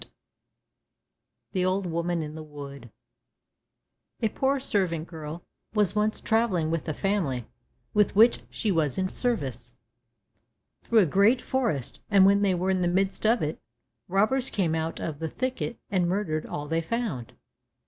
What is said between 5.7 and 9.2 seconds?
was once travelling with the family with which she was in